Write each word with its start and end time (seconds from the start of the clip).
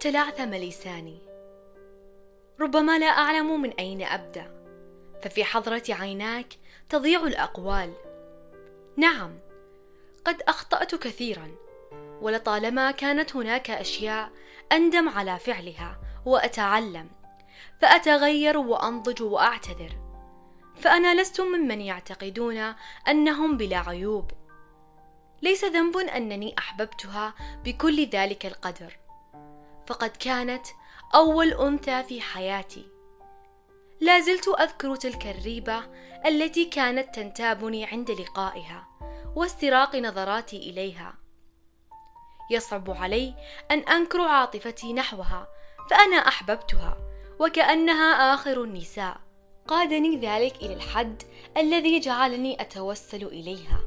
تلعثم 0.00 0.54
لساني 0.54 1.18
ربما 2.60 2.98
لا 2.98 3.06
أعلم 3.06 3.62
من 3.62 3.70
أين 3.70 4.02
أبدأ 4.02 4.56
ففي 5.22 5.44
حضرة 5.44 5.82
عيناك 5.88 6.46
تضيع 6.88 7.20
الأقوال. 7.20 7.92
نعم 8.96 9.38
قد 10.24 10.42
أخطأت 10.42 10.94
كثيرا 10.94 11.54
ولطالما 12.20 12.90
كانت 12.90 13.36
هناك 13.36 13.70
أشياء 13.70 14.30
أندم 14.72 15.08
على 15.08 15.38
فعلها 15.38 15.98
وأتعلم 16.26 17.08
فأتغير 17.80 18.58
وأنضج 18.58 19.22
وأعتذر. 19.22 19.96
فأنا 20.76 21.20
لست 21.20 21.40
ممن 21.40 21.80
يعتقدون 21.80 22.74
أنهم 23.08 23.56
بلا 23.56 23.78
عيوب. 23.78 24.30
ليس 25.42 25.64
ذنب 25.64 25.96
أنني 25.96 26.54
أحببتها 26.58 27.34
بكل 27.64 28.06
ذلك 28.06 28.46
القدر. 28.46 29.05
فقد 29.86 30.10
كانت 30.10 30.66
أول 31.14 31.52
أنثى 31.52 32.02
في 32.02 32.20
حياتي. 32.20 32.86
لا 34.00 34.20
زلت 34.20 34.48
أذكر 34.48 34.96
تلك 34.96 35.26
الريبة 35.26 35.82
التي 36.26 36.64
كانت 36.64 37.14
تنتابني 37.14 37.84
عند 37.84 38.10
لقائها 38.10 38.88
واستراق 39.36 39.96
نظراتي 39.96 40.56
إليها. 40.56 41.14
يصعب 42.50 42.90
علي 42.90 43.34
أن 43.70 43.78
أنكر 43.78 44.20
عاطفتي 44.20 44.92
نحوها 44.92 45.46
فأنا 45.90 46.16
أحببتها 46.16 46.96
وكأنها 47.40 48.34
آخر 48.34 48.62
النساء. 48.62 49.16
قادني 49.68 50.16
ذلك 50.16 50.56
إلى 50.56 50.74
الحد 50.74 51.22
الذي 51.56 52.00
جعلني 52.00 52.60
أتوسل 52.60 53.26
إليها 53.26 53.80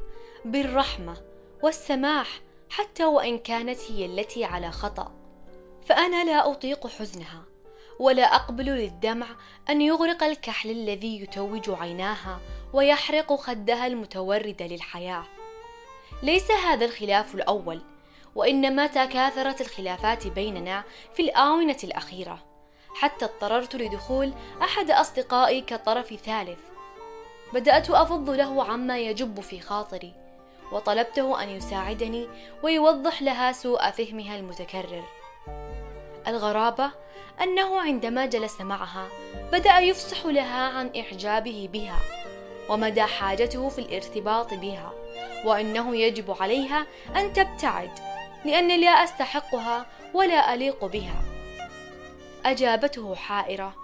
بالرحمة 0.44 1.16
والسماح 1.62 2.40
حتى 2.70 3.04
وإن 3.04 3.38
كانت 3.38 3.78
هي 3.90 4.06
التي 4.06 4.44
على 4.44 4.70
خطأ. 4.70 5.19
فأنا 5.90 6.24
لا 6.24 6.50
أطيق 6.50 6.86
حزنها 6.86 7.42
ولا 7.98 8.22
أقبل 8.22 8.64
للدمع 8.64 9.26
أن 9.70 9.80
يغرق 9.80 10.22
الكحل 10.22 10.70
الذي 10.70 11.22
يتوج 11.22 11.70
عيناها 11.70 12.40
ويحرق 12.72 13.34
خدها 13.34 13.86
المتورده 13.86 14.66
للحياة. 14.66 15.24
ليس 16.22 16.50
هذا 16.50 16.84
الخلاف 16.84 17.34
الأول 17.34 17.80
وإنما 18.34 18.86
تكاثرت 18.86 19.60
الخلافات 19.60 20.26
بيننا 20.26 20.84
في 21.14 21.22
الآونة 21.22 21.78
الأخيرة 21.84 22.38
حتى 22.94 23.24
اضطررت 23.24 23.76
لدخول 23.76 24.32
أحد 24.62 24.90
أصدقائي 24.90 25.60
كطرف 25.60 26.14
ثالث. 26.14 26.60
بدأت 27.52 27.90
أفض 27.90 28.30
له 28.30 28.64
عما 28.64 28.98
يجب 28.98 29.40
في 29.40 29.60
خاطري 29.60 30.14
وطلبته 30.72 31.42
أن 31.42 31.48
يساعدني 31.48 32.28
ويوضح 32.62 33.22
لها 33.22 33.52
سوء 33.52 33.90
فهمها 33.90 34.36
المتكرر. 34.36 35.19
الغرابة 36.26 36.90
أنه 37.42 37.80
عندما 37.80 38.26
جلس 38.26 38.60
معها 38.60 39.08
بدأ 39.52 39.78
يفصح 39.78 40.26
لها 40.26 40.68
عن 40.68 40.90
إعجابه 40.96 41.68
بها 41.72 41.98
ومدى 42.68 43.02
حاجته 43.02 43.68
في 43.68 43.78
الارتباط 43.78 44.54
بها 44.54 44.92
وأنه 45.44 45.96
يجب 45.96 46.36
عليها 46.40 46.86
أن 47.16 47.32
تبتعد 47.32 47.90
لاني 48.44 48.76
لا 48.76 48.90
أستحقها 48.90 49.86
ولا 50.14 50.54
أليق 50.54 50.84
بها. 50.84 51.22
أجابته 52.44 53.14
حائرة 53.14 53.74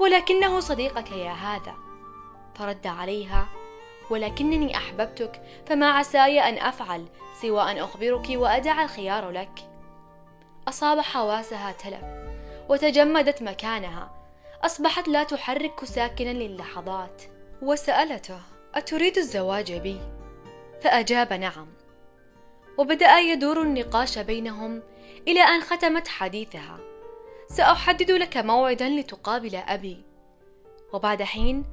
ولكنه 0.00 0.60
صديقك 0.60 1.12
يا 1.12 1.32
هذا. 1.32 1.74
فرد 2.54 2.86
عليها 2.86 3.48
ولكنني 4.10 4.76
أحببتك 4.76 5.42
فما 5.66 5.90
عساي 5.90 6.48
أن 6.48 6.58
أفعل 6.58 7.06
سوى 7.42 7.70
أن 7.70 7.78
أخبرك 7.78 8.26
وأدع 8.30 8.82
الخيار 8.82 9.30
لك. 9.30 9.68
أصاب 10.68 11.00
حواسها 11.00 11.72
تلف 11.72 12.04
وتجمدت 12.68 13.42
مكانها 13.42 14.10
أصبحت 14.64 15.08
لا 15.08 15.24
تحرك 15.24 15.84
ساكنا 15.84 16.30
للحظات. 16.30 17.22
وسألته 17.62 18.40
أتريد 18.74 19.18
الزواج 19.18 19.72
بي؟ 19.72 20.00
فأجاب 20.82 21.32
نعم. 21.32 21.68
وبدأ 22.78 23.18
يدور 23.18 23.62
النقاش 23.62 24.18
بينهم 24.18 24.82
إلى 25.28 25.40
أن 25.40 25.60
ختمت 25.60 26.08
حديثها. 26.08 26.78
سأحدد 27.48 28.10
لك 28.10 28.36
موعدا 28.36 28.88
لتقابل 28.88 29.56
أبي. 29.56 30.04
وبعد 30.92 31.22
حين 31.22 31.64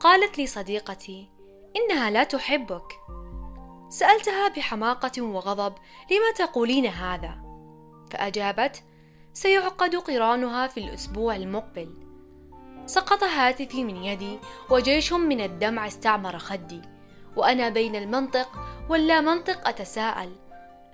قالت 0.00 0.38
لي 0.38 0.46
صديقتي 0.46 1.28
إنها 1.76 2.10
لا 2.10 2.24
تحبك. 2.24 2.92
سألتها 3.88 4.48
بحماقة 4.48 5.22
وغضب 5.22 5.74
لما 6.10 6.46
تقولين 6.46 6.86
هذا؟ 6.86 7.41
فأجابت 8.12 8.82
سيعقد 9.32 9.96
قرانها 9.96 10.66
في 10.66 10.80
الأسبوع 10.80 11.36
المقبل. 11.36 11.88
سقط 12.86 13.24
هاتفي 13.24 13.84
من 13.84 13.96
يدي 13.96 14.38
وجيش 14.70 15.12
من 15.12 15.40
الدمع 15.40 15.86
استعمر 15.86 16.38
خدي 16.38 16.82
وأنا 17.36 17.68
بين 17.68 17.96
المنطق 17.96 18.48
واللا 18.88 19.20
منطق 19.20 19.68
أتساءل 19.68 20.32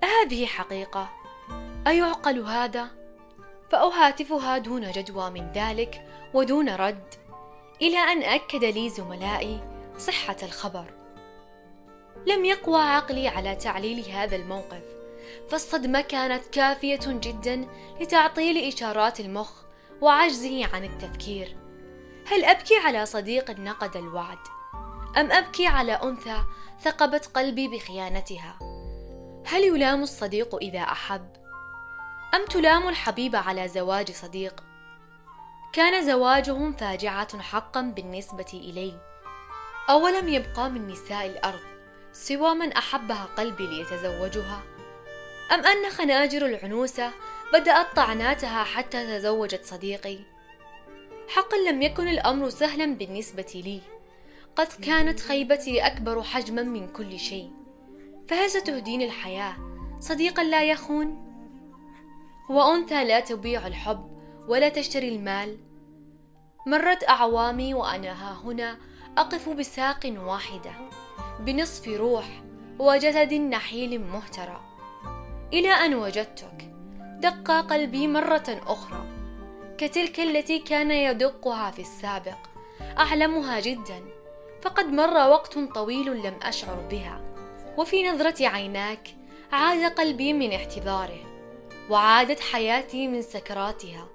أهذه 0.03 0.45
حقيقة؟ 0.45 1.09
أيعقل 1.87 2.39
هذا؟ 2.39 2.87
فأهاتفها 3.71 4.57
دون 4.57 4.91
جدوى 4.91 5.29
من 5.29 5.51
ذلك 5.51 6.07
ودون 6.33 6.69
رد 6.69 7.13
إلى 7.81 7.97
أن 7.97 8.23
أكد 8.23 8.63
لي 8.63 8.89
زملائي 8.89 9.59
صحة 9.97 10.37
الخبر. 10.43 10.85
لم 12.27 12.45
يقوى 12.45 12.81
عقلي 12.81 13.27
على 13.27 13.55
تعليل 13.55 14.09
هذا 14.09 14.35
الموقف. 14.35 14.98
فالصدمة 15.49 16.01
كانت 16.01 16.45
كافية 16.45 16.99
جدا 17.05 17.67
لتعطيل 18.01 18.73
اشارات 18.73 19.19
المخ 19.19 19.51
وعجزه 20.01 20.65
عن 20.73 20.83
التفكير. 20.83 21.57
هل 22.27 22.45
أبكي 22.45 22.75
على 22.77 23.05
صديق 23.05 23.51
نقد 23.51 23.97
الوعد؟ 23.97 24.37
أم 25.17 25.31
أبكي 25.31 25.67
على 25.67 25.91
أنثى 25.91 26.43
ثقبت 26.81 27.25
قلبي 27.25 27.67
بخيانتها؟ 27.67 28.59
هل 29.45 29.63
يلام 29.63 30.03
الصديق 30.03 30.55
إذا 30.55 30.79
أحب؟ 30.79 31.35
أم 32.35 32.45
تلام 32.45 32.89
الحبيب 32.89 33.35
على 33.35 33.67
زواج 33.67 34.11
صديق؟ 34.11 34.63
كان 35.73 36.05
زواجهم 36.05 36.73
فاجعة 36.73 37.41
حقا 37.41 37.81
بالنسبة 37.81 38.45
إلي. 38.53 38.93
أولم 39.89 40.27
يبقى 40.27 40.69
من 40.69 40.87
نساء 40.87 41.25
الأرض 41.25 41.59
سوى 42.11 42.53
من 42.53 42.73
أحبها 42.73 43.25
قلبي 43.37 43.67
ليتزوجها؟ 43.67 44.63
أم 45.51 45.65
ان 45.65 45.89
خناجر 45.89 46.45
العنوسه 46.45 47.11
بدأت 47.53 47.95
طعناتها 47.95 48.63
حتى 48.63 49.19
تزوجت 49.19 49.65
صديقي. 49.65 50.19
حقا 51.27 51.57
لم 51.57 51.81
يكن 51.81 52.07
الأمر 52.07 52.49
سهلا 52.49 52.85
بالنسبة 52.85 53.51
لي. 53.65 53.81
قد 54.55 54.67
كانت 54.67 55.19
خيبتي 55.19 55.87
أكبر 55.87 56.23
حجما 56.23 56.63
من 56.63 56.87
كل 56.87 57.19
شيء. 57.19 57.51
فهل 58.27 58.49
ستهديني 58.49 59.05
الحياة. 59.05 59.55
صديقا 59.99 60.43
لا 60.43 60.63
يخون. 60.63 61.25
وأنثى 62.49 63.03
لا 63.03 63.19
تبيع 63.19 63.67
الحب 63.67 64.19
ولا 64.47 64.69
تشتري 64.69 65.09
المال. 65.09 65.57
مرت 66.65 67.09
أعوامي 67.09 67.73
وأنا 67.73 68.11
ها 68.11 68.41
هنا 68.43 68.77
أقف 69.17 69.49
بساق 69.49 70.13
واحدة. 70.17 70.71
بنصف 71.39 71.87
روح 71.87 72.43
وجسد 72.79 73.33
نحيل 73.33 74.01
مهترى. 74.01 74.68
إلى 75.53 75.69
أن 75.69 75.93
وجدتك. 75.93 76.71
دق 77.19 77.51
قلبي 77.51 78.07
مرة 78.07 78.61
أخرى. 78.67 79.05
كتلك 79.77 80.19
التي 80.19 80.59
كان 80.59 80.91
يدقها 80.91 81.71
في 81.71 81.81
السابق. 81.81 82.37
أعلمها 82.81 83.59
جدا. 83.59 84.03
فقد 84.61 84.85
مر 84.85 85.13
وقت 85.13 85.59
طويل 85.59 86.27
لم 86.27 86.33
أشعر 86.43 86.75
بها. 86.91 87.21
وفي 87.77 88.09
نظرة 88.09 88.47
عيناك 88.47 89.07
عاد 89.51 89.91
قلبي 89.91 90.33
من 90.33 90.53
احتضاره. 90.53 91.19
وعادت 91.89 92.39
حياتي 92.39 93.07
من 93.07 93.21
سكراتها. 93.21 94.07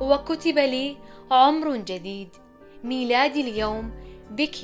وكتب 0.00 0.58
لي 0.58 0.96
عمر 1.30 1.76
جديد. 1.76 2.28
ميلادي 2.84 3.40
اليوم 3.40 3.90
بك 4.30 4.56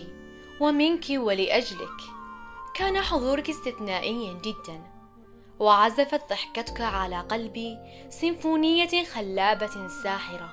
ومنك 0.60 1.04
ولأجلك. 1.10 2.00
كان 2.74 3.00
حضورك 3.00 3.50
استثنائيا 3.50 4.32
جدا. 4.32 4.93
وعزفت 5.58 6.30
ضحكتك 6.30 6.80
على 6.80 7.20
قلبي 7.20 7.78
سيمفونية 8.08 9.04
خلابة 9.04 9.88
ساحرة. 10.02 10.52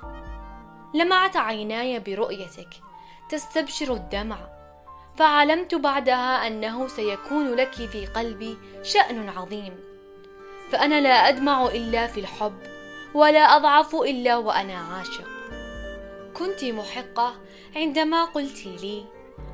لمعت 0.94 1.36
عيناي 1.36 1.98
برؤيتك 1.98 2.68
تستبشر 3.28 3.94
الدمع 3.94 4.38
فعلمت 5.16 5.74
بعدها 5.74 6.46
أنه 6.46 6.88
سيكون 6.88 7.54
لك 7.54 7.74
في 7.74 8.06
قلبي 8.06 8.58
شأن 8.82 9.28
عظيم. 9.28 9.76
فأنا 10.70 11.00
لا 11.00 11.28
أدمع 11.28 11.66
إلا 11.66 12.06
في 12.06 12.20
الحب 12.20 12.58
ولا 13.14 13.56
أضعف 13.56 13.94
إلا 13.94 14.36
وأنا 14.36 14.78
عاشق. 14.78 15.28
كنت 16.34 16.64
محقة 16.64 17.34
عندما 17.76 18.24
قلت 18.24 18.66
لي 18.66 19.04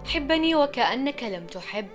حبني 0.06 0.54
وكأنك 0.54 1.22
لم 1.22 1.46
تحب 1.46 1.88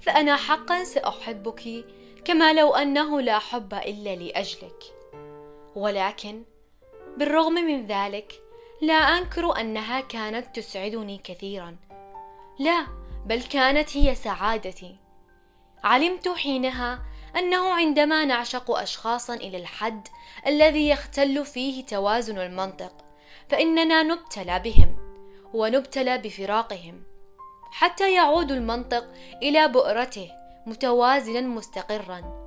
فأنا 0.00 0.36
حقا 0.36 0.84
سأحبك 0.84 1.84
كما 2.24 2.52
لو 2.52 2.74
أنه 2.74 3.20
لا 3.20 3.38
حب 3.38 3.74
إلا 3.74 4.16
لأجلك. 4.16 4.84
ولكن 5.76 6.42
بالرغم 7.16 7.52
من 7.52 7.86
ذلك 7.86 8.42
لا 8.82 8.94
أنكر 8.94 9.60
أنها 9.60 10.00
كانت 10.00 10.56
تسعدني 10.56 11.20
كثيرا. 11.24 11.76
لا 12.58 12.86
بل 13.26 13.42
كانت 13.42 13.96
هي 13.96 14.14
سعادتي. 14.14 14.96
علمت 15.84 16.28
حينها 16.28 17.02
أنه 17.36 17.72
عندما 17.72 18.24
نعشق 18.24 18.70
اشخاصا 18.70 19.34
إلى 19.34 19.56
الحد 19.56 20.08
الذي 20.46 20.88
يختل 20.88 21.44
فيه 21.44 21.84
توازن 21.84 22.38
المنطق 22.38 22.92
فإننا 23.48 24.02
نبتلى 24.02 24.58
بهم 24.58 24.96
ونبتلى 25.54 26.18
بفراقهم 26.18 27.02
حتى 27.70 28.14
يعود 28.14 28.52
المنطق 28.52 29.04
إلى 29.42 29.68
بؤرته 29.68 30.39
متوازنا 30.66 31.40
مستقرا. 31.40 32.40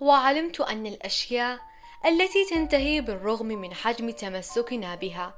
وعلمت 0.00 0.60
أن 0.60 0.86
الأشياء 0.86 1.58
التي 2.06 2.44
تنتهي 2.50 3.00
بالرغم 3.00 3.46
من 3.46 3.74
حجم 3.74 4.10
تمسكنا 4.10 4.94
بها 4.94 5.34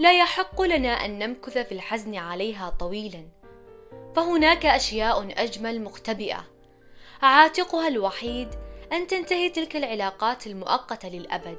لا 0.00 0.18
يحق 0.18 0.62
لنا 0.62 0.88
أن 0.88 1.18
نمكث 1.18 1.58
في 1.58 1.72
الحزن 1.72 2.14
عليها 2.14 2.70
طويلا. 2.70 3.28
فهناك 4.16 4.66
أشياء 4.66 5.42
أجمل 5.42 5.82
مختبئة. 5.82 6.44
عاتقها 7.22 7.88
الوحيد 7.88 8.48
أن 8.92 9.06
تنتهي 9.06 9.50
تلك 9.50 9.76
العلاقات 9.76 10.46
المؤقتة 10.46 11.08
للأبد. 11.08 11.58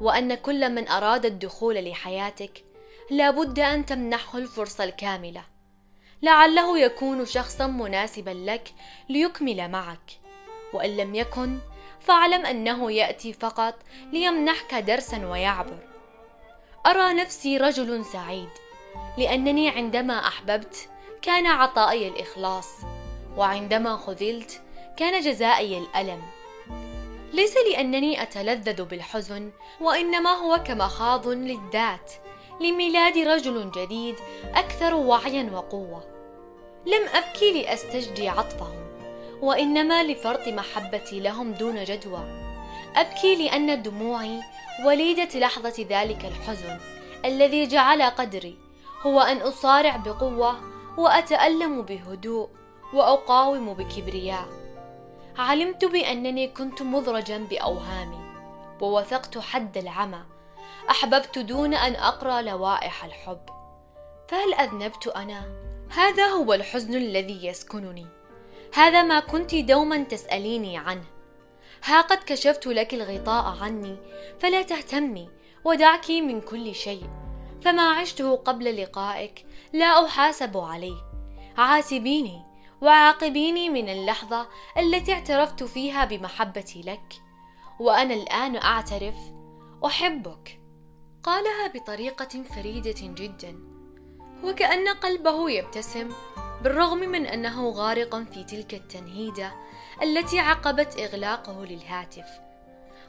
وأن 0.00 0.34
كل 0.34 0.74
من 0.74 0.88
أراد 0.88 1.26
الدخول 1.26 1.74
لحياتك 1.74 2.64
لابد 3.10 3.58
أن 3.58 3.86
تمنحه 3.86 4.38
الفرصة 4.38 4.84
الكاملة. 4.84 5.51
لعله 6.22 6.78
يكون 6.78 7.26
شخصا 7.26 7.66
مناسبا 7.66 8.30
لك 8.30 8.74
ليكمل 9.08 9.68
معك. 9.70 10.10
وإن 10.72 10.96
لم 10.96 11.14
يكن 11.14 11.58
فاعلم 12.00 12.46
أنه 12.46 12.92
يأتي 12.92 13.32
فقط 13.32 13.74
ليمنحك 14.12 14.74
درسا 14.74 15.26
ويعبر. 15.26 15.78
أرى 16.86 17.14
نفسي 17.14 17.56
رجل 17.56 18.04
سعيد 18.04 18.48
لأنني 19.18 19.68
عندما 19.68 20.28
أحببت 20.28 20.88
كان 21.22 21.46
عطائي 21.46 22.08
الإخلاص 22.08 22.68
وعندما 23.36 23.96
خذلت 23.96 24.62
كان 24.96 25.20
جزائي 25.20 25.78
الألم. 25.78 26.22
ليس 27.32 27.54
لأنني 27.56 28.22
أتلذذ 28.22 28.84
بالحزن 28.84 29.50
وإنما 29.80 30.30
هو 30.30 30.62
كمخاض 30.66 31.28
للذات. 31.28 32.12
لميلاد 32.60 33.18
رجل 33.18 33.70
جديد 33.70 34.16
أكثر 34.54 34.94
وعيا 34.94 35.50
وقوة. 35.52 36.11
لم 36.86 37.08
أبكي 37.14 37.62
لأستجدي 37.62 38.28
عطفهم 38.28 38.82
وإنما 39.40 40.02
لفرط 40.02 40.48
محبتي 40.48 41.20
لهم 41.20 41.52
دون 41.52 41.84
جدوى. 41.84 42.42
أبكي 42.96 43.34
لأن 43.34 43.82
دموعي 43.82 44.40
وليدة 44.86 45.38
لحظة 45.38 45.86
ذلك 45.88 46.24
الحزن 46.24 46.78
الذي 47.24 47.66
جعل 47.66 48.02
قدري 48.02 48.58
هو 49.02 49.20
أن 49.20 49.36
أصارع 49.36 49.96
بقوة 49.96 50.60
وأتألم 50.98 51.82
بهدوء 51.82 52.48
وأقاوم 52.94 53.74
بكبرياء. 53.74 54.48
علمت 55.38 55.84
بأنني 55.84 56.48
كنت 56.48 56.82
مضرجا 56.82 57.38
بأوهامي 57.38 58.32
ووثقت 58.80 59.38
حد 59.38 59.78
العمى. 59.78 60.22
أحببت 60.90 61.38
دون 61.38 61.74
أن 61.74 61.94
أقرأ 61.94 62.42
لوائح 62.42 63.04
الحب. 63.04 63.40
فهل 64.28 64.54
أذنبت 64.54 65.06
أنا؟ 65.06 65.61
هذا 65.94 66.26
هو 66.26 66.52
الحزن 66.52 66.94
الذي 66.94 67.46
يسكنني. 67.46 68.06
هذا 68.74 69.02
ما 69.02 69.20
كنت 69.20 69.54
دوما 69.54 70.02
تسأليني 70.02 70.78
عنه. 70.78 71.04
ها 71.84 72.00
قد 72.00 72.18
كشفت 72.26 72.66
لك 72.66 72.94
الغطاء 72.94 73.62
عني 73.62 73.96
فلا 74.40 74.62
تهتمي 74.62 75.28
ودعك 75.64 76.10
من 76.10 76.40
كل 76.40 76.74
شيء. 76.74 77.04
فما 77.62 77.90
عشته 77.90 78.36
قبل 78.36 78.82
لقائك 78.82 79.46
لا 79.72 80.06
أحاسب 80.06 80.56
عليه. 80.56 80.96
عاتبيني 81.58 82.42
وعاقبيني 82.80 83.70
من 83.70 83.88
اللحظة 83.88 84.48
التي 84.78 85.12
اعترفت 85.12 85.62
فيها 85.62 86.04
بمحبتي 86.04 86.80
لك. 86.80 87.14
وأنا 87.80 88.14
الآن 88.14 88.56
أعترف 88.56 89.16
أحبك. 89.86 90.60
قالها 91.22 91.66
بطريقة 91.74 92.42
فريدة 92.42 93.00
جدا. 93.00 93.71
وكأن 94.44 94.88
قلبه 94.88 95.50
يبتسم 95.50 96.12
بالرغم 96.62 96.98
من 96.98 97.26
أنه 97.26 97.70
غارق 97.70 98.16
في 98.16 98.44
تلك 98.44 98.74
التنهيدة 98.74 99.52
التي 100.02 100.38
عقبت 100.38 100.98
إغلاقه 100.98 101.64
للهاتف. 101.64 102.26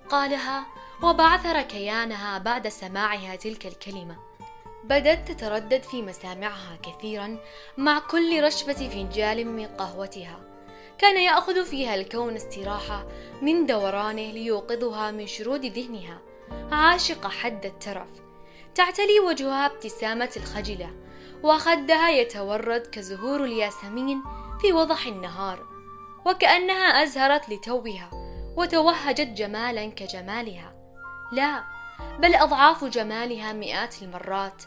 قالها 0.09 0.65
وبعثر 1.03 1.61
كيانها 1.61 2.37
بعد 2.37 2.67
سماعها 2.67 3.35
تلك 3.35 3.65
الكلمة. 3.65 4.17
بدت 4.83 5.31
تتردد 5.31 5.83
في 5.83 6.01
مسامعها 6.01 6.77
كثيرا 6.83 7.37
مع 7.77 7.99
كل 7.99 8.43
رشفة 8.43 8.89
فنجال 8.89 9.47
من 9.47 9.67
قهوتها. 9.67 10.39
كان 10.97 11.17
يأخذ 11.17 11.65
فيها 11.65 11.95
الكون 11.95 12.35
استراحة 12.35 13.07
من 13.41 13.65
دورانه 13.65 14.31
ليوقظها 14.31 15.11
من 15.11 15.27
شرود 15.27 15.65
ذهنها. 15.65 16.21
عاشقه 16.71 17.29
حد 17.29 17.65
الترف. 17.65 18.09
تعتلي 18.75 19.19
وجهها 19.19 19.65
ابتسامة 19.65 20.29
الخجلة. 20.37 21.02
وخدها 21.43 22.09
يتورد 22.09 22.87
كزهور 22.87 23.43
الياسمين 23.43 24.23
في 24.61 24.73
وضح 24.73 25.07
النهار 25.07 25.65
وكأنها 26.25 27.03
أزهرت 27.03 27.49
لتوها 27.49 28.09
وتوهجت 28.57 29.27
جمالا 29.27 29.85
كجمالها. 29.85 30.75
لا 31.31 31.63
بل 32.19 32.35
أضعاف 32.35 32.83
جمالها 32.83 33.53
مئات 33.53 34.01
المرات 34.01 34.63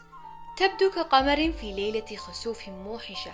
تبدو 0.57 0.91
كقمر 0.91 1.51
في 1.51 1.73
ليلة 1.73 2.15
خسوف 2.15 2.67
موحشة. 2.69 3.31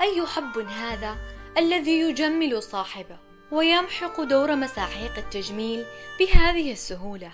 أي 0.00 0.26
حب 0.26 0.58
هذا 0.58 1.16
الذي 1.58 2.00
يجمل 2.00 2.62
صاحبه 2.62 3.18
ويمحق 3.52 4.20
دور 4.20 4.56
مساحيق 4.56 5.16
التجميل 5.18 5.84
بهذه 6.18 6.72
السهولة؟ 6.72 7.32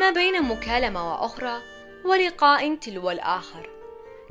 ما 0.00 0.10
بين 0.10 0.42
مكالمة 0.42 1.12
وأخرى 1.12 1.58
ولقاء 2.04 2.74
تلو 2.74 3.10
الآخر. 3.10 3.77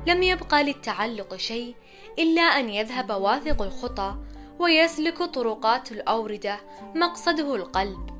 لم 0.06 0.22
يبقى 0.22 0.64
للتعلق 0.64 1.36
شيء 1.36 1.74
إلا 2.18 2.42
أن 2.42 2.68
يذهب 2.68 3.10
واثق 3.10 3.62
الخطى 3.62 4.16
ويسلك 4.58 5.22
طرقات 5.22 5.92
الأوردة 5.92 6.60
مقصده 6.94 7.54
القلب 7.54 8.10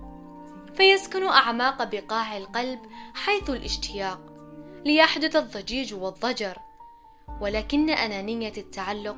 فيسكن 0.75 1.27
أعماق 1.27 1.85
بقاع 1.85 2.37
القلب 2.37 2.79
حيث 3.15 3.51
الاشتياق 3.51 4.21
ليحدث 4.85 5.37
الضجيج 5.37 5.95
والضجر. 5.95 6.59
ولكن 7.41 7.91
أنانية 7.91 8.53
التعلق 8.57 9.17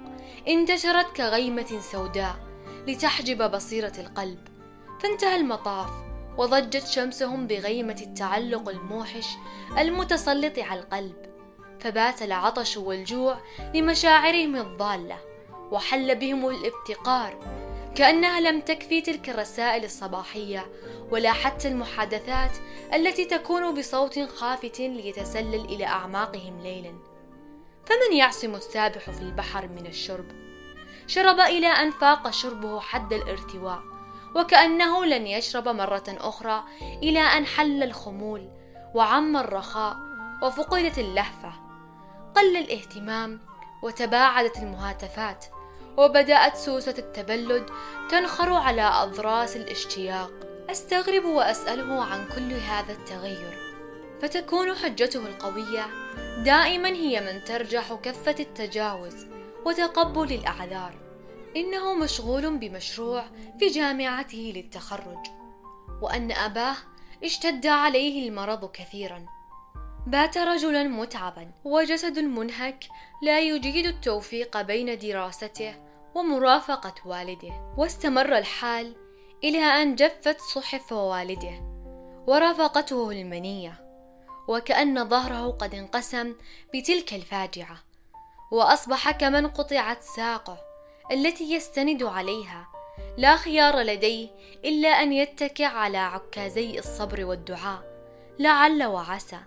انتشرت 0.48 1.16
كغيمة 1.16 1.80
سوداء 1.80 2.36
لتحجب 2.88 3.50
بصيرة 3.50 3.92
القلب 3.98 4.48
فانتهى 5.00 5.36
المطاف 5.36 5.90
وضجت 6.38 6.86
شمسهم 6.86 7.46
بغيمة 7.46 7.96
التعلق 8.02 8.68
الموحش 8.68 9.26
المتسلط 9.78 10.58
على 10.58 10.80
القلب. 10.80 11.29
فبات 11.80 12.22
العطش 12.22 12.76
والجوع 12.76 13.40
لمشاعرهم 13.74 14.56
الضالة 14.56 15.18
وحل 15.70 16.14
بهم 16.14 16.48
الافتقار 16.48 17.60
كأنها 17.94 18.40
لم 18.40 18.60
تكفي 18.60 19.00
تلك 19.00 19.30
الرسائل 19.30 19.84
الصباحية 19.84 20.66
ولا 21.10 21.32
حتى 21.32 21.68
المحادثات 21.68 22.50
التي 22.94 23.24
تكون 23.24 23.74
بصوت 23.74 24.18
خافت 24.18 24.80
ليتسلل 24.80 25.64
إلى 25.64 25.84
أعماقهم 25.84 26.60
ليلا. 26.62 26.92
فمن 27.86 28.16
يعصم 28.16 28.54
السابح 28.54 29.10
في 29.10 29.20
البحر 29.20 29.68
من 29.68 29.86
الشرب؟ 29.86 30.26
شرب 31.06 31.40
إلى 31.40 31.66
أن 31.66 31.90
فاق 31.90 32.30
شربه 32.30 32.80
حد 32.80 33.12
الارتواء 33.12 33.82
وكأنه 34.36 35.04
لن 35.04 35.26
يشرب 35.26 35.68
مرة 35.68 36.04
أخرى 36.08 36.64
إلى 37.02 37.20
أن 37.20 37.46
حل 37.46 37.82
الخمول 37.82 38.48
وعم 38.94 39.36
الرخاء 39.36 39.96
وفقدت 40.42 40.98
اللهفة. 40.98 41.69
قل 42.34 42.56
الاهتمام 42.56 43.40
وتباعدت 43.82 44.56
المهاتفات 44.56 45.44
وبدأت 45.96 46.56
سوسة 46.56 46.94
التبلد 46.98 47.66
تنخر 48.10 48.52
على 48.52 48.82
أضراس 48.82 49.56
الاشتياق. 49.56 50.30
أستغرب 50.70 51.24
وأسأله 51.24 52.04
عن 52.04 52.28
كل 52.34 52.52
هذا 52.52 52.92
التغير. 52.92 53.58
فتكون 54.22 54.74
حجته 54.74 55.26
القوية 55.26 55.86
دائما 56.44 56.88
هي 56.88 57.20
من 57.20 57.44
ترجح 57.44 57.94
كفة 57.94 58.36
التجاوز 58.40 59.26
وتقبل 59.66 60.32
الأعذار. 60.32 60.94
إنه 61.56 61.94
مشغول 61.94 62.58
بمشروع 62.58 63.24
في 63.58 63.66
جامعته 63.66 64.52
للتخرج. 64.56 65.26
وأن 66.02 66.32
أباه 66.32 66.76
اشتد 67.24 67.66
عليه 67.66 68.28
المرض 68.28 68.70
كثيرا. 68.70 69.26
بات 70.06 70.38
رجلا 70.38 70.82
متعبا 70.82 71.50
وجسد 71.64 72.18
منهك 72.18 72.84
لا 73.22 73.40
يجيد 73.40 73.86
التوفيق 73.86 74.60
بين 74.60 74.98
دراسته 74.98 75.74
ومرافقة 76.14 76.94
والده 77.04 77.74
واستمر 77.78 78.38
الحال 78.38 78.96
إلى 79.44 79.58
أن 79.58 79.94
جفت 79.94 80.40
صحف 80.40 80.92
والده 80.92 81.62
ورافقته 82.26 83.10
المنية 83.10 83.72
وكأن 84.48 85.08
ظهره 85.08 85.50
قد 85.50 85.74
انقسم 85.74 86.34
بتلك 86.74 87.14
الفاجعة 87.14 87.76
وأصبح 88.52 89.10
كمن 89.10 89.46
قطعت 89.46 90.02
ساقه 90.02 90.58
التي 91.12 91.54
يستند 91.54 92.02
عليها 92.02 92.68
لا 93.18 93.36
خيار 93.36 93.80
لديه 93.80 94.28
إلا 94.64 94.88
أن 94.88 95.12
يتكئ 95.12 95.64
على 95.64 95.98
عكازي 95.98 96.78
الصبر 96.78 97.24
والدعاء 97.24 97.82
لعل 98.38 98.84
وعسى 98.84 99.38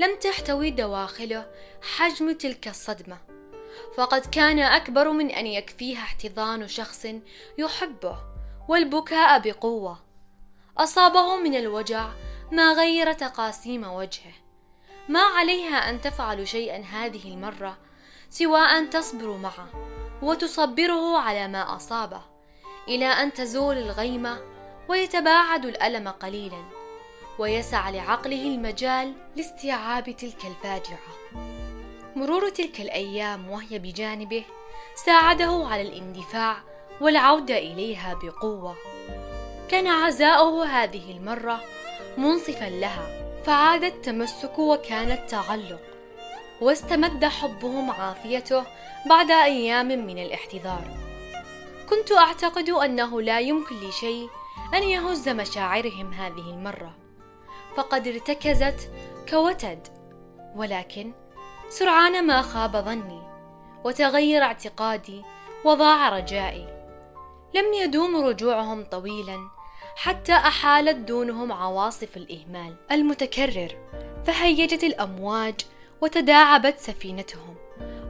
لم 0.00 0.16
تحتوي 0.20 0.70
دواخله 0.70 1.46
حجم 1.96 2.32
تلك 2.32 2.68
الصدمة. 2.68 3.18
فقد 3.96 4.26
كان 4.26 4.58
أكبر 4.58 5.10
من 5.10 5.30
أن 5.30 5.46
يكفيها 5.46 5.98
احتضان 5.98 6.68
شخص 6.68 7.06
يحبه 7.58 8.18
والبكاء 8.68 9.38
بقوة. 9.38 9.98
أصابه 10.78 11.36
من 11.36 11.54
الوجع 11.54 12.08
ما 12.52 12.72
غير 12.72 13.12
تقاسيم 13.12 13.84
وجهه. 13.84 14.32
ما 15.08 15.20
عليها 15.20 15.90
أن 15.90 16.00
تفعل 16.00 16.48
شيئا 16.48 16.82
هذه 16.82 17.28
المرة 17.28 17.78
سوى 18.30 18.60
أن 18.60 18.90
تصبر 18.90 19.36
معه 19.36 19.68
وتصبره 20.22 21.18
على 21.18 21.48
ما 21.48 21.76
أصابه 21.76 22.22
إلى 22.88 23.06
أن 23.06 23.32
تزول 23.32 23.78
الغيمة 23.78 24.40
ويتباعد 24.88 25.64
الألم 25.64 26.08
قليلا. 26.08 26.85
ويسع 27.38 27.90
لعقله 27.90 28.42
المجال 28.42 29.12
لاستيعاب 29.36 30.04
تلك 30.04 30.44
الفاجعة. 30.44 30.98
مرور 32.16 32.48
تلك 32.48 32.80
الأيام 32.80 33.50
وهي 33.50 33.78
بجانبه 33.78 34.44
ساعده 35.06 35.66
على 35.70 35.82
الاندفاع 35.82 36.56
والعودة 37.00 37.58
إليها 37.58 38.14
بقوة. 38.14 38.76
كان 39.68 39.86
عزاؤه 39.86 40.64
هذه 40.64 41.10
المرة 41.10 41.60
منصفا 42.18 42.68
لها 42.68 43.26
فعاد 43.44 43.84
التمسك 43.84 44.58
وكان 44.58 45.10
التعلق 45.10 45.80
واستمد 46.60 47.24
حبهم 47.24 47.90
عافيته 47.90 48.64
بعد 49.08 49.30
أيام 49.30 49.88
من 49.88 50.18
الاحتضار. 50.18 50.84
كنت 51.90 52.12
أعتقد 52.12 52.70
أنه 52.70 53.22
لا 53.22 53.40
يمكن 53.40 53.76
لشيء 53.76 54.28
أن 54.74 54.82
يهز 54.82 55.28
مشاعرهم 55.28 56.12
هذه 56.12 56.50
المرة. 56.50 57.05
فقد 57.76 58.08
ارتكزت 58.08 58.90
كوتد 59.28 59.88
ولكن 60.56 61.12
سرعان 61.68 62.26
ما 62.26 62.42
خاب 62.42 62.76
ظني 62.76 63.22
وتغير 63.84 64.42
اعتقادي 64.42 65.22
وضاع 65.64 66.08
رجائي. 66.08 66.66
لم 67.54 67.72
يدوم 67.74 68.16
رجوعهم 68.16 68.84
طويلا 68.84 69.38
حتى 69.96 70.32
أحالت 70.32 70.96
دونهم 70.96 71.52
عواصف 71.52 72.16
الإهمال 72.16 72.76
المتكرر 72.90 73.76
فهيجت 74.24 74.84
الأمواج 74.84 75.54
وتداعبت 76.00 76.78
سفينتهم 76.78 77.54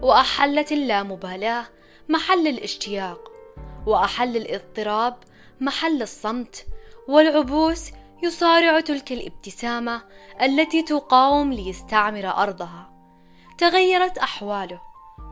وأحلت 0.03 0.73
اللامبالاة 0.73 1.65
محل 2.09 2.49
الاشتياق 2.49 3.33
وأحل 3.87 4.37
الاضطراب 4.37 5.17
محل 5.61 6.03
الصمت 6.03 6.67
والعبوس 7.09 7.91
يصارع 8.23 8.81
تلك 8.81 9.13
الابتسامة 9.13 10.03
التي 10.43 10.83
تقاوم 10.83 11.53
ليستعمر 11.53 12.29
أرضها. 12.29 12.93
تغيرت 13.59 14.19
أحواله 14.19 14.81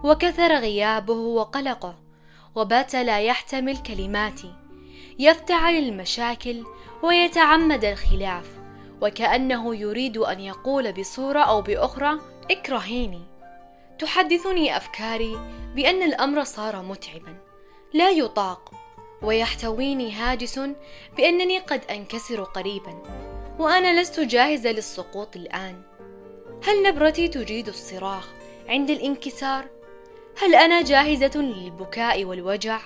وكثر 0.05 0.59
غيابه 0.59 1.13
وقلقه 1.13 1.95
وبات 2.55 2.95
لا 2.95 3.21
يحتمل 3.21 3.77
كلماتي 3.77 4.55
يفتعل 5.19 5.75
المشاكل 5.75 6.65
ويتعمد 7.03 7.85
الخلاف 7.85 8.59
وكأنه 9.01 9.77
يريد 9.77 10.17
أن 10.17 10.41
يقول 10.41 10.93
بصورة 10.93 11.41
أو 11.41 11.63
بأخرى 11.63 12.21
إكرهيني. 12.51 13.23
تحدثني 13.99 14.77
أفكاري 14.77 15.39
بأن 15.75 16.03
الأمر 16.03 16.45
صار 16.45 16.83
متعبا 16.83 17.37
لا 17.95 18.11
يطاق. 18.11 18.84
ويحتويني 19.25 20.13
هاجس 20.13 20.61
بأنني 21.17 21.59
قد 21.59 21.85
أنكسر 21.91 22.43
قريبا 22.43 23.03
وأنا 23.59 24.01
لست 24.01 24.21
جاهزة 24.21 24.71
للسقوط 24.71 25.37
الآن. 25.37 25.83
هل 26.67 26.83
نبرتي 26.83 27.29
تجيد 27.29 27.69
الصراخ 27.69 28.29
عند 28.69 28.91
الانكسار؟ 28.91 29.65
هل 30.43 30.55
أنا 30.55 30.83
جاهزة 30.83 31.41
للبكاء 31.41 32.25
والوجع؟ 32.25 32.81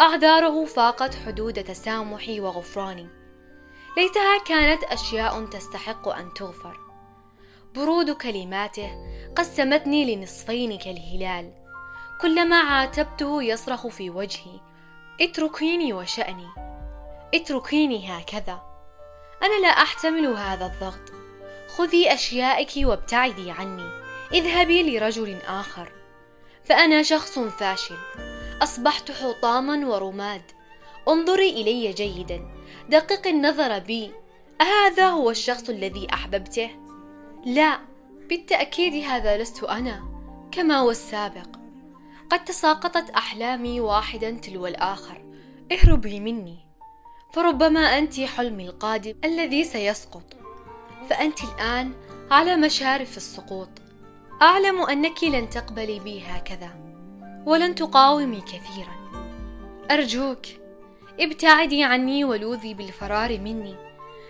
أعذاره 0.00 0.64
فاقت 0.64 1.14
حدود 1.14 1.64
تسامحي 1.64 2.40
وغفراني. 2.40 3.08
ليتها 3.96 4.38
كانت 4.46 4.84
أشياء 4.84 5.44
تستحق 5.44 6.08
أن 6.08 6.34
تغفر. 6.34 6.80
برود 7.74 8.10
كلماته 8.10 8.90
قسمتني 9.36 10.14
لنصفين 10.14 10.78
كالهلال. 10.78 11.52
كلما 12.20 12.56
عاتبته 12.56 13.42
يصرخ 13.42 13.86
في 13.86 14.10
وجهي 14.10 14.71
اتركيني 15.20 15.92
وشأني. 15.92 16.48
اتركيني 17.34 18.12
هكذا. 18.12 18.62
أنا 19.42 19.60
لا 19.62 19.68
أحتمل 19.68 20.26
هذا 20.26 20.66
الضغط. 20.66 21.12
خذي 21.76 22.14
أشيائك 22.14 22.70
وابتعدي 22.76 23.50
عني. 23.50 23.90
اذهبي 24.32 24.98
لرجل 24.98 25.36
آخر. 25.48 25.92
فأنا 26.64 27.02
شخص 27.02 27.38
فاشل. 27.38 27.96
أصبحت 28.62 29.10
حطاما 29.10 29.86
ورماد. 29.86 30.42
انظري 31.08 31.50
إلي 31.50 31.92
جيدا. 31.92 32.50
دقق 32.88 33.26
النظر 33.26 33.78
بي. 33.78 34.10
أهذا 34.60 35.08
هو 35.08 35.30
الشخص 35.30 35.68
الذي 35.68 36.06
أحببته؟ 36.14 36.70
لا. 37.46 37.78
بالتأكيد 38.28 39.04
هذا 39.04 39.38
لست 39.38 39.64
أنا 39.64 40.02
كما 40.52 40.78
هو 40.78 40.90
السابق. 40.90 41.61
قد 42.32 42.44
تساقطت 42.44 43.10
أحلامي 43.10 43.80
واحدا 43.80 44.30
تلو 44.30 44.66
الآخر. 44.66 45.24
اهربي 45.72 46.20
مني. 46.20 46.58
فربما 47.32 47.80
أنت 47.80 48.20
حلمي 48.20 48.64
القادم 48.68 49.14
الذي 49.24 49.64
سيسقط. 49.64 50.22
فأنت 51.10 51.38
الآن 51.44 51.92
على 52.30 52.56
مشارف 52.56 53.16
السقوط. 53.16 53.68
أعلم 54.42 54.82
أنك 54.82 55.24
لن 55.24 55.48
تقبلي 55.50 56.00
بي 56.00 56.22
هكذا 56.26 56.70
ولن 57.46 57.74
تقاومي 57.74 58.40
كثيرا. 58.40 58.94
أرجوك 59.90 60.46
ابتعدي 61.20 61.84
عني 61.84 62.24
ولوذي 62.24 62.74
بالفرار 62.74 63.38
مني 63.38 63.76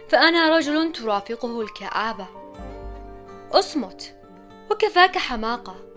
فأنا 0.08 0.56
رجل 0.56 0.92
ترافقه 0.92 1.60
الكآبة. 1.60 2.26
أصمت 3.52 4.14
وكفاك 4.70 5.18
حماقة. 5.18 5.91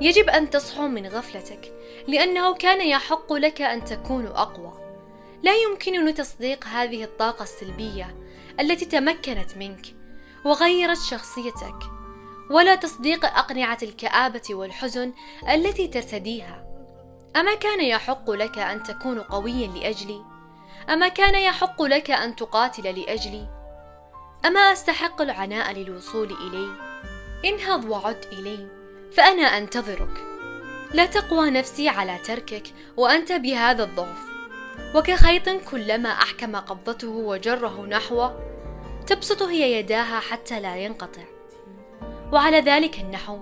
يجب 0.00 0.28
أن 0.28 0.50
تصحو 0.50 0.88
من 0.88 1.06
غفلتك 1.06 1.72
لأنه 2.08 2.54
كان 2.54 2.80
يحق 2.80 3.32
لك 3.32 3.62
أن 3.62 3.84
تكون 3.84 4.26
أقوى 4.26 4.72
لا 5.42 5.52
يمكنني 5.56 6.12
تصديق 6.12 6.64
هذه 6.64 7.04
الطاقة 7.04 7.42
السلبية 7.42 8.16
التي 8.60 8.84
تمكنت 8.84 9.56
منك 9.56 9.86
وغيرت 10.44 10.98
شخصيتك 10.98 11.76
ولا 12.50 12.74
تصديق 12.74 13.24
أقنعة 13.24 13.78
الكآبة 13.82 14.42
والحزن 14.50 15.12
التي 15.48 15.88
ترتديها 15.88 16.64
أما 17.36 17.54
كان 17.54 17.80
يحق 17.80 18.30
لك 18.30 18.58
أن 18.58 18.82
تكون 18.82 19.20
قويا 19.20 19.66
لأجلي؟ 19.66 20.22
أما 20.90 21.08
كان 21.08 21.34
يحق 21.34 21.82
لك 21.82 22.10
أن 22.10 22.36
تقاتل 22.36 23.00
لأجلي؟ 23.00 23.48
أما 24.44 24.60
أستحق 24.60 25.22
العناء 25.22 25.72
للوصول 25.72 26.32
إلي؟ 26.32 26.68
انهض 27.44 27.84
وعد 27.84 28.26
إلي 28.32 28.79
فأنا 29.12 29.42
أنتظرك. 29.42 30.20
لا 30.94 31.06
تقوى 31.06 31.50
نفسي 31.50 31.88
على 31.88 32.18
تركك 32.18 32.62
وأنت 32.96 33.32
بهذا 33.32 33.84
الضعف. 33.84 34.18
وكخيط 34.94 35.48
كلما 35.48 36.08
أحكم 36.08 36.56
قبضته 36.56 37.08
وجره 37.08 37.86
نحوه 37.86 38.50
تبسط 39.06 39.42
هي 39.42 39.72
يداها 39.78 40.20
حتى 40.20 40.60
لا 40.60 40.76
ينقطع. 40.76 41.22
وعلى 42.32 42.60
ذلك 42.60 42.98
النحو 42.98 43.38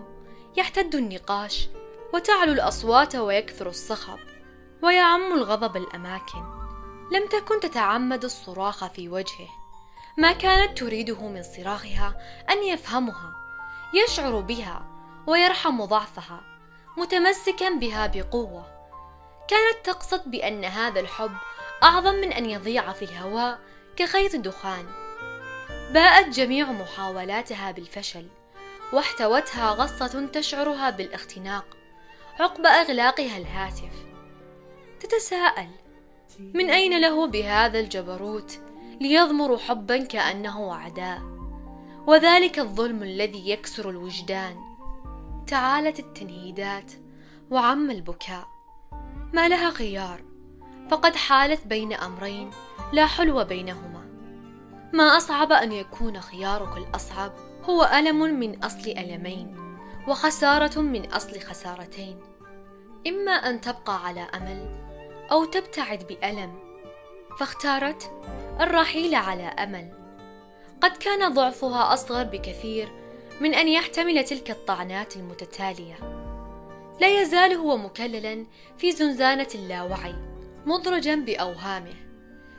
يحتد 0.57 0.95
النقاش 0.95 1.69
وتعلو 2.15 2.53
الأصوات 2.53 3.17
ويكثر 3.17 3.69
الصخب 3.69 4.19
ويعم 4.83 5.33
الغضب 5.33 5.77
الأماكن. 5.77 6.45
لم 7.13 7.27
تكن 7.27 7.61
تتعمد 7.61 8.25
الصراخ 8.25 8.87
في 8.87 9.09
وجهه. 9.09 9.49
ما 10.19 10.33
كانت 10.33 10.79
تريده 10.79 11.29
من 11.29 11.43
صراخها 11.43 12.17
أن 12.51 12.65
يفهمها 12.65 13.33
يشعر 13.95 14.41
بها 14.41 14.98
ويرحم 15.29 15.85
ضعفها 15.85 16.41
متمسكا 16.97 17.71
بها 17.71 18.07
بقوة. 18.07 18.67
كانت 19.49 19.87
تقصد 19.87 20.31
بأن 20.31 20.65
هذا 20.65 21.01
الحب 21.01 21.33
أعظم 21.83 22.15
من 22.15 22.33
أن 22.33 22.51
يضيع 22.51 22.93
في 22.93 23.05
الهواء 23.05 23.59
كخيط 23.97 24.37
دخان. 24.37 24.87
باءت 25.93 26.29
جميع 26.29 26.73
محاولاتها 26.73 27.71
بالفشل 27.71 28.27
واحتوتها 28.93 29.71
غصة 29.71 30.27
تشعرها 30.33 30.91
بالاختناق 30.91 31.65
عقب 32.41 32.67
إغلاقها 32.67 33.37
الهاتف. 33.37 33.93
تتساءل 35.01 35.69
من 36.39 36.71
أين 36.71 37.01
له 37.01 37.27
بهذا 37.27 37.81
الجبروت 37.81 38.59
ليضمروا 39.01 39.59
حبا 39.59 40.05
كأنه 40.05 40.75
عداء؟ 40.75 41.23
وذلك 42.07 42.59
الظلم 42.59 43.03
الذي 43.03 43.51
يكسر 43.51 43.91
الوجدان. 43.91 44.68
تعالت 45.49 45.99
التنهيدات 45.99 46.93
وعم 47.51 47.91
البكاء. 47.91 48.49
ما 49.33 49.49
لها 49.49 49.71
خيار 49.71 50.23
فقد 50.91 51.17
حالت 51.17 51.67
بين 51.67 51.93
أمرين 51.93 52.51
لا 52.93 53.07
حلو 53.07 53.45
بينهما. 53.45 54.05
ما 54.93 55.17
أصعب 55.17 55.53
أن 55.53 55.73
يكون 55.73 56.21
خيارك 56.21 56.77
الأصعب 56.77 57.33
هو 57.65 57.85
ألم 57.85 58.41
من 58.41 58.65
أصل 58.65 58.91
ألمين 58.91 59.57
وخسارة 60.09 60.81
من 60.81 61.13
أصل 61.13 61.41
خسارتين. 61.41 62.21
إما 63.07 63.33
أن 63.33 63.61
تبقى 63.61 64.07
على 64.07 64.21
أمل 64.21 64.77
أو 65.31 65.45
تبتعد 65.45 66.07
بألم 66.07 66.59
فاختارت 67.39 68.11
الرحيل 68.61 69.15
على 69.15 69.45
أمل. 69.45 69.93
قد 70.81 70.97
كان 70.97 71.35
ضعفها 71.35 71.95
أصغر 71.95 72.25
بكثير 72.25 73.08
من 73.41 73.55
أن 73.55 73.69
يحتمل 73.69 74.25
تلك 74.25 74.51
الطعنات 74.51 75.17
المتتالية. 75.17 75.99
لا 77.01 77.21
يزال 77.21 77.53
هو 77.53 77.77
مكللا 77.77 78.47
في 78.79 78.93
زنزانة 78.93 79.49
اللاوعي 79.55 80.15
مضرجا 80.67 81.15
بأوهامه 81.15 81.95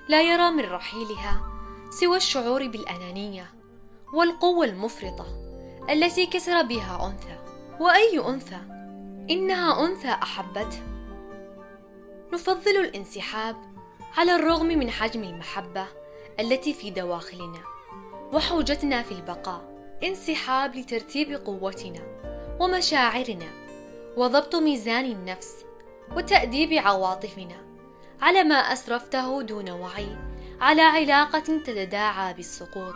لا 0.10 0.22
يرى 0.22 0.52
من 0.52 0.66
رحيلها 0.66 1.42
سوى 1.90 2.18
الشعور 2.18 2.68
بالأنانية 2.68 3.54
والقوة 4.14 4.66
المفرطة 4.66 5.26
التي 5.90 6.26
كسر 6.26 6.62
بها 6.62 7.08
أنثى. 7.08 7.40
وأي 7.80 8.20
أنثى؟ 8.20 8.60
إنها 9.30 9.86
أنثى 9.86 10.10
أحبته. 10.10 10.82
نفضل 12.34 12.72
الانسحاب 12.72 13.56
على 14.18 14.36
الرغم 14.36 14.66
من 14.66 14.90
حجم 14.92 15.24
المحبة 15.24 15.86
التي 16.40 16.74
في 16.74 16.90
دواخلنا 16.90 17.60
وحوجتنا 18.34 19.04
في 19.04 19.12
البقاء. 19.12 19.69
انسحاب 20.04 20.76
لترتيب 20.76 21.32
قوتنا 21.32 22.02
ومشاعرنا 22.60 23.48
وضبط 24.18 24.56
ميزان 24.56 25.06
النفس 25.06 25.66
وتأديب 26.16 26.74
عواطفنا 26.74 27.56
على 28.22 28.44
ما 28.44 28.56
أسرفته 28.56 29.42
دون 29.42 29.70
وعي 29.70 30.18
على 30.62 30.82
علاقة 30.82 31.40
تتداعى 31.40 32.34
بالسقوط. 32.34 32.96